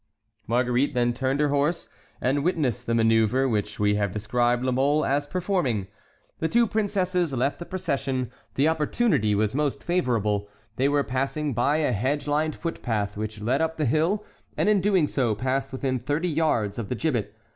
[0.47, 1.87] Marguerite then turned her horse
[2.19, 5.85] and witnessed the manœuvre which we have described La Mole as performing.
[6.39, 11.77] The two princesses left the procession; the opportunity was most favorable: they were passing by
[11.77, 14.25] a hedge lined footpath which led up the hill,
[14.57, 17.35] and in doing so passed within thirty yards of the gibbet.